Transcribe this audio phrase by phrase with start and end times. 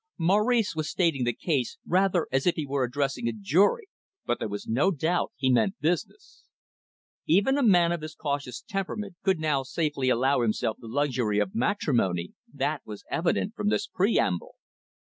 [0.17, 3.87] Maurice was stating the case, rather as if he were addressing a jury,
[4.25, 6.43] but there was no doubt he meant business.
[7.27, 11.53] Even a man of his cautious temperament could now safely allow himself the luxury of
[11.53, 14.55] matrimony, that was evident from this preamble.